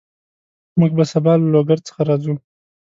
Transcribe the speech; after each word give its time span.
موږ 0.79 0.91
به 0.97 1.03
سبا 1.11 1.33
له 1.41 1.47
لوګر 1.53 1.79
څخه 1.87 2.01
راځو 2.09 2.33